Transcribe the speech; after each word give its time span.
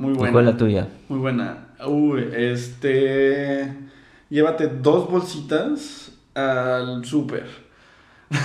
Muy 0.00 0.14
¿Y 0.14 0.16
buena. 0.16 0.32
cuál 0.32 0.46
es 0.48 0.52
la 0.54 0.58
tuya? 0.58 0.88
Muy 1.10 1.18
buena. 1.18 1.58
Uy, 1.86 2.26
este. 2.34 3.70
Llévate 4.30 4.68
dos 4.68 5.10
bolsitas 5.10 6.12
al 6.34 7.04
súper. 7.04 7.46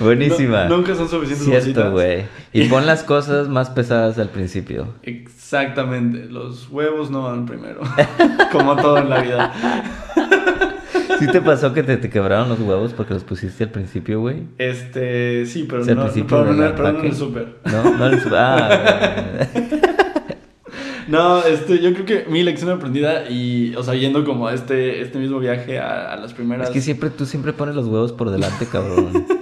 Buenísima. 0.00 0.64
No- 0.64 0.78
nunca 0.78 0.94
son 0.94 1.08
suficientes 1.08 1.44
Cierto, 1.46 1.64
bolsitas. 1.66 1.92
güey. 1.92 2.24
Y 2.52 2.64
pon 2.68 2.86
las 2.86 3.02
cosas 3.04 3.48
más 3.48 3.70
pesadas 3.70 4.18
al 4.18 4.28
principio. 4.30 4.88
Exactamente. 5.02 6.24
Los 6.26 6.68
huevos 6.70 7.10
no 7.10 7.22
van 7.22 7.46
primero. 7.46 7.80
Como 8.52 8.74
todo 8.76 8.98
en 8.98 9.10
la 9.10 9.20
vida. 9.22 9.52
¿Sí 11.18 11.26
te 11.26 11.40
pasó 11.40 11.72
que 11.74 11.82
te, 11.82 11.96
te 11.96 12.08
quebraron 12.10 12.48
los 12.48 12.60
huevos 12.60 12.92
porque 12.94 13.14
los 13.14 13.24
pusiste 13.24 13.64
al 13.64 13.70
principio, 13.70 14.20
güey? 14.20 14.42
Este. 14.58 15.44
Sí, 15.46 15.66
pero 15.68 15.82
O 15.82 15.84
sea, 15.84 15.92
al 15.92 15.98
no, 15.98 16.04
principio 16.04 16.38
pero 16.42 16.52
no, 16.54 16.74
pero 16.74 16.92
no 16.92 16.98
en 17.00 17.04
el 17.06 17.14
súper. 17.14 17.56
No, 17.64 17.96
no 17.96 18.06
el 18.06 18.20
su- 18.20 18.28
Ah. 18.34 19.46
No, 21.08 21.42
este, 21.42 21.78
yo 21.78 21.94
creo 21.94 22.04
que 22.04 22.26
mi 22.28 22.42
lección 22.42 22.68
aprendida 22.68 23.30
y, 23.30 23.74
o 23.76 23.82
sea, 23.82 23.94
yendo 23.94 24.24
como 24.26 24.46
a 24.46 24.52
este, 24.52 25.00
este 25.00 25.18
mismo 25.18 25.38
viaje 25.38 25.78
a, 25.78 26.12
a 26.12 26.16
las 26.18 26.34
primeras... 26.34 26.68
Es 26.68 26.74
que 26.74 26.82
siempre, 26.82 27.08
tú 27.08 27.24
siempre 27.24 27.54
pones 27.54 27.74
los 27.74 27.86
huevos 27.86 28.12
por 28.12 28.28
delante, 28.30 28.66
cabrón. 28.66 29.26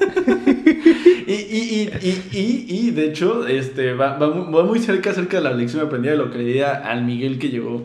Y, 1.28 1.32
y, 1.32 1.90
y, 2.02 2.08
y, 2.08 2.38
y, 2.38 2.66
y, 2.86 2.90
de 2.92 3.06
hecho, 3.06 3.48
este, 3.48 3.94
va, 3.94 4.16
va, 4.16 4.28
muy, 4.30 4.54
va 4.54 4.62
muy 4.62 4.78
cerca 4.78 5.10
acerca 5.10 5.38
de 5.38 5.42
la 5.42 5.50
lección 5.52 5.84
aprendida 5.84 6.12
de 6.12 6.18
lo 6.18 6.30
que 6.30 6.38
le 6.38 6.44
diría 6.44 6.72
al 6.74 7.04
Miguel 7.04 7.40
que 7.40 7.48
llegó, 7.48 7.84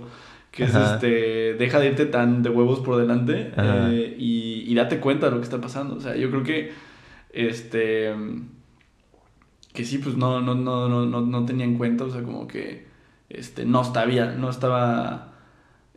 que 0.51 0.65
es 0.65 0.75
este, 0.75 1.53
deja 1.53 1.79
de 1.79 1.87
irte 1.87 2.05
tan 2.05 2.43
de 2.43 2.49
huevos 2.49 2.81
por 2.81 2.97
delante 2.97 3.53
eh, 3.55 4.15
y, 4.19 4.65
y 4.67 4.75
date 4.75 4.99
cuenta 4.99 5.27
de 5.27 5.31
lo 5.31 5.37
que 5.37 5.45
está 5.45 5.61
pasando. 5.61 5.95
O 5.95 6.01
sea, 6.01 6.15
yo 6.15 6.29
creo 6.29 6.43
que, 6.43 6.71
este, 7.31 8.13
que 9.73 9.85
sí, 9.85 9.97
pues 9.97 10.17
no, 10.17 10.41
no, 10.41 10.53
no, 10.53 10.89
no, 10.89 11.05
no, 11.05 11.21
no 11.21 11.45
tenía 11.45 11.65
en 11.65 11.77
cuenta, 11.77 12.03
o 12.03 12.09
sea, 12.09 12.23
como 12.23 12.47
que, 12.47 12.85
este, 13.29 13.65
no 13.65 13.85
sabía, 13.85 14.33
no 14.33 14.49
estaba, 14.49 15.35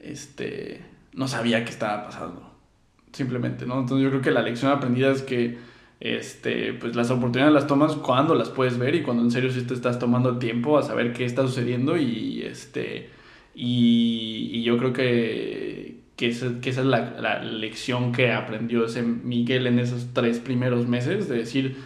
este, 0.01 0.85
no 1.13 1.27
sabía 1.27 1.65
qué 1.65 1.71
estaba 1.71 2.05
pasando 2.05 2.55
simplemente, 3.13 3.67
¿no? 3.67 3.81
Entonces 3.81 4.05
yo 4.05 4.11
creo 4.11 4.23
que 4.23 4.31
la 4.31 4.43
lección 4.43 4.71
aprendida 4.73 5.11
es 5.11 5.23
que 5.23 5.57
este, 6.01 6.75
pues 6.75 6.97
las 6.97 7.11
oportunidades 7.11 7.55
las 7.55 7.67
tomas 7.67 7.95
cuando 7.95 8.35
las 8.35 8.51
puedes 8.51 8.79
ver 8.79 8.95
y 8.95 9.03
cuando 9.03 9.23
en 9.23 9.31
serio 9.31 9.51
sí 9.51 9.63
te 9.63 9.75
estás 9.75 9.99
tomando 9.99 10.39
tiempo 10.39 10.77
a 10.77 10.83
saber 10.83 11.13
qué 11.13 11.25
está 11.25 11.43
sucediendo 11.43 11.97
y 11.97 12.43
este 12.43 13.11
y, 13.55 14.51
y 14.53 14.63
yo 14.63 14.77
creo 14.79 14.93
que, 14.93 16.01
que, 16.17 16.29
esa, 16.29 16.61
que 16.61 16.71
esa 16.71 16.81
es 16.81 16.87
la, 16.87 17.13
la 17.21 17.43
lección 17.43 18.13
que 18.13 18.33
aprendió 18.33 18.85
ese 18.87 19.03
Miguel 19.03 19.67
en 19.67 19.79
esos 19.79 20.09
tres 20.13 20.39
primeros 20.39 20.87
meses 20.87 21.29
de 21.29 21.39
decir 21.39 21.77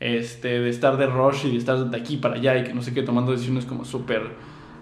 este 0.00 0.60
de 0.60 0.68
estar 0.68 0.96
de 0.96 1.06
rush 1.06 1.46
y 1.46 1.52
de 1.52 1.58
estar 1.58 1.78
de 1.78 1.96
aquí 1.96 2.16
para 2.16 2.34
allá 2.34 2.58
y 2.58 2.64
que 2.64 2.74
no 2.74 2.82
sé 2.82 2.92
qué 2.92 3.02
tomando 3.02 3.30
decisiones 3.32 3.64
como 3.64 3.84
súper 3.84 4.30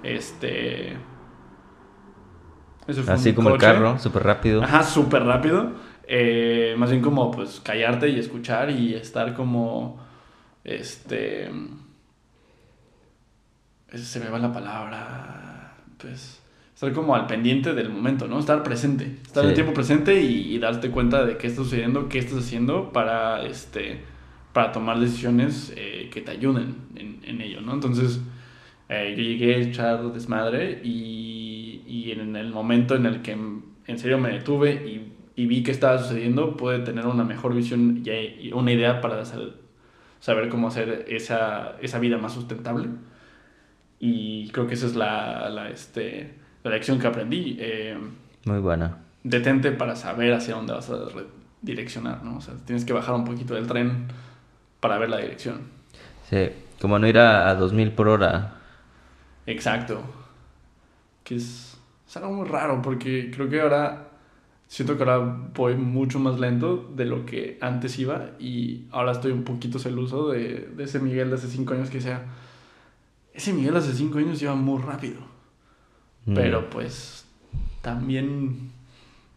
este 0.02 0.96
eso 2.90 3.02
fue 3.02 3.14
Así 3.14 3.32
como 3.34 3.50
el 3.50 3.58
carro, 3.58 3.98
súper 3.98 4.24
rápido. 4.24 4.62
Ajá, 4.62 4.82
súper 4.82 5.22
rápido. 5.22 5.72
Eh, 6.08 6.74
más 6.76 6.90
bien 6.90 7.02
como 7.02 7.30
pues 7.30 7.60
callarte 7.60 8.08
y 8.08 8.18
escuchar 8.18 8.70
y 8.70 8.94
estar 8.94 9.32
como 9.34 10.00
este 10.64 11.50
se 13.94 14.20
me 14.20 14.28
va 14.28 14.38
la 14.38 14.52
palabra 14.52 15.39
pues 16.00 16.40
estar 16.74 16.92
como 16.92 17.14
al 17.14 17.26
pendiente 17.26 17.74
del 17.74 17.90
momento, 17.90 18.26
¿no? 18.26 18.38
Estar 18.38 18.62
presente, 18.62 19.18
estar 19.22 19.46
Sí. 19.46 19.54
tiempo 19.54 19.74
presente 19.74 20.20
y, 20.22 20.54
y 20.54 20.58
darte 20.58 20.90
cuenta 20.90 21.24
de 21.24 21.36
qué 21.36 21.46
está 21.48 21.62
sucediendo, 21.62 22.08
qué 22.08 22.18
estás 22.18 22.38
haciendo 22.38 22.92
para 22.92 23.44
este 23.44 24.00
para 24.52 24.72
tomar 24.72 24.98
decisiones 24.98 25.72
eh, 25.76 26.10
que 26.12 26.22
te 26.22 26.32
ayuden 26.32 26.74
en, 26.96 27.20
en 27.24 27.40
ello, 27.40 27.60
¿no? 27.60 27.72
Entonces 27.74 28.20
eh, 28.88 29.14
yo 29.16 29.22
llegué 29.22 29.54
a 29.54 29.58
echar 29.58 30.12
desmadre 30.12 30.80
y, 30.82 31.82
y 31.86 32.10
en 32.12 32.34
el 32.34 32.50
momento 32.52 32.96
en 32.96 33.06
el 33.06 33.22
que 33.22 33.32
en 33.32 33.98
serio 33.98 34.18
me 34.18 34.30
detuve 34.30 34.72
y, 34.74 35.12
y 35.40 35.46
vi 35.46 35.62
qué 35.62 35.70
estaba 35.70 35.98
sucediendo, 35.98 36.56
pude 36.56 36.80
tener 36.80 37.06
una 37.06 37.22
mejor 37.24 37.54
visión 37.54 38.02
y, 38.04 38.52
una 38.52 38.72
idea 38.72 39.00
para 39.00 39.24
saber 39.24 40.48
cómo 40.48 40.68
hacer 40.68 41.04
esa, 41.08 41.76
esa 41.80 41.98
vida 42.00 42.18
más 42.18 42.34
sustentable. 42.34 42.88
Y 44.00 44.48
creo 44.50 44.66
que 44.66 44.74
esa 44.74 44.86
es 44.86 44.96
la, 44.96 45.48
la, 45.50 45.68
este, 45.68 46.34
la 46.64 46.70
lección 46.70 46.98
que 46.98 47.06
aprendí. 47.06 47.56
Eh, 47.60 47.96
Muy 48.46 48.58
buena. 48.58 48.98
detente 49.22 49.72
para 49.72 49.94
saber 49.94 50.32
hacia 50.32 50.54
dónde 50.54 50.72
vas 50.72 50.88
a 50.90 50.98
direccionar, 51.62 52.24
¿no? 52.24 52.38
O 52.38 52.40
sea, 52.40 52.54
tienes 52.64 52.84
que 52.86 52.92
bajar 52.94 53.14
un 53.14 53.24
poquito 53.24 53.54
del 53.54 53.66
tren 53.66 54.06
para 54.80 54.96
ver 54.98 55.10
la 55.10 55.18
dirección. 55.18 55.60
Sí, 56.30 56.48
como 56.80 56.98
no 56.98 57.06
ir 57.06 57.18
a, 57.18 57.50
a 57.50 57.54
2000 57.54 57.92
por 57.92 58.08
hora. 58.08 58.54
Exacto. 59.46 60.00
Que 61.24 61.36
es, 61.36 61.76
es 62.08 62.16
algo 62.16 62.32
muy 62.32 62.48
raro 62.48 62.80
porque 62.82 63.30
creo 63.34 63.50
que 63.50 63.60
ahora 63.60 64.08
siento 64.66 64.96
que 64.96 65.02
ahora 65.04 65.36
voy 65.54 65.74
mucho 65.76 66.18
más 66.20 66.38
lento 66.40 66.90
de 66.96 67.04
lo 67.04 67.26
que 67.26 67.58
antes 67.60 67.98
iba 67.98 68.30
y 68.38 68.86
ahora 68.92 69.12
estoy 69.12 69.32
un 69.32 69.44
poquito 69.44 69.78
celoso 69.78 70.30
de, 70.30 70.70
de 70.74 70.84
ese 70.84 71.00
Miguel 71.00 71.28
de 71.28 71.34
hace 71.36 71.48
cinco 71.48 71.74
años 71.74 71.90
que 71.90 72.00
sea... 72.00 72.24
Ese 73.40 73.54
Miguel 73.54 73.74
hace 73.74 73.94
cinco 73.94 74.18
años 74.18 74.42
iba 74.42 74.54
muy 74.54 74.82
rápido. 74.82 75.20
Mm. 76.26 76.34
Pero 76.34 76.68
pues 76.68 77.24
también 77.80 78.70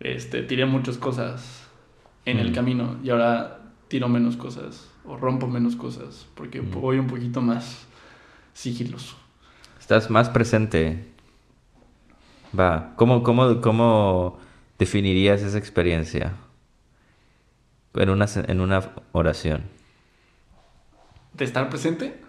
este, 0.01 0.43
tiré 0.43 0.65
muchas 0.65 0.97
cosas 0.97 1.65
en 2.25 2.37
el 2.39 2.51
Mm. 2.51 2.53
camino 2.53 2.97
y 3.01 3.11
ahora 3.11 3.61
tiro 3.87 4.09
menos 4.09 4.35
cosas 4.35 4.89
o 5.05 5.15
rompo 5.15 5.47
menos 5.47 5.77
cosas 5.77 6.27
porque 6.35 6.61
Mm. 6.61 6.71
voy 6.71 6.97
un 6.99 7.07
poquito 7.07 7.41
más 7.41 7.87
sigiloso. 8.53 9.15
Estás 9.79 10.09
más 10.09 10.29
presente. 10.29 11.07
Va, 12.59 12.91
¿cómo, 12.97 13.23
cómo, 13.23 13.61
cómo 13.61 14.37
definirías 14.79 15.41
esa 15.43 15.57
experiencia? 15.57 16.33
En 17.93 18.09
una, 18.09 18.25
en 18.47 18.59
una 18.59 18.91
oración. 19.13 19.61
¿De 21.33 21.45
estar 21.45 21.69
presente? 21.69 22.19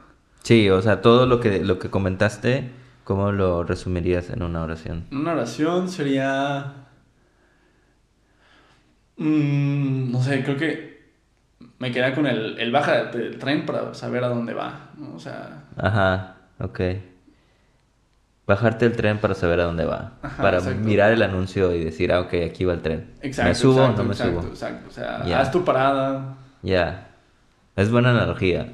Sí, 0.45 0.69
o 0.71 0.81
sea, 0.83 1.01
todo 1.01 1.27
lo 1.27 1.41
que, 1.41 1.65
lo 1.65 1.79
que 1.79 1.91
comentaste, 1.91 2.71
¿cómo 3.05 3.33
lo 3.33 3.65
resumirías 3.65 4.31
en 4.31 4.43
una 4.43 4.63
oración? 4.63 5.07
Una 5.11 5.33
oración 5.33 5.89
sería... 5.89 6.87
mm, 9.17 10.13
no 10.13 10.23
sé, 10.23 10.45
creo 10.45 10.57
que 10.57 10.95
me 11.79 11.93
queda 11.93 12.15
con 12.15 12.27
el, 12.27 12.59
el 12.59 12.73
baja 12.73 13.05
del 13.07 13.39
tren 13.39 13.67
para 13.67 13.95
saber 13.95 14.25
a 14.25 14.29
dónde 14.29 14.55
va, 14.55 14.91
¿no? 14.99 15.15
O 15.15 15.19
sea, 15.19 15.65
Ajá, 15.77 16.37
ok. 16.59 16.81
Bajarte 18.47 18.85
el 18.87 18.95
tren 18.97 19.19
para 19.21 19.35
saber 19.35 19.61
a 19.61 19.65
dónde 19.65 19.87
va. 19.87 20.19
Ajá, 20.23 20.43
para 20.43 20.59
exacto. 20.59 20.81
mirar 20.85 21.13
el 21.13 21.23
anuncio 21.23 21.75
y 21.75 21.83
decir, 21.83 22.13
ah, 22.13 22.21
ok, 22.21 22.35
aquí 22.47 22.65
va 22.67 22.75
el 22.75 22.83
tren. 22.83 23.15
exacto. 23.23 23.49
¿Me 23.49 23.55
subo 23.55 23.81
exacto, 23.81 24.01
o 24.03 24.05
no 24.05 24.09
me 24.09 24.13
exacto, 24.15 24.43
subo? 24.43 24.51
Exacto, 24.51 24.89
o 24.89 24.93
sea, 24.93 25.41
haz 25.41 25.51
tu 25.51 25.65
parada. 25.65 26.37
Ya. 26.63 27.09
Es 27.77 27.91
buena 27.91 28.11
analogía. 28.11 28.71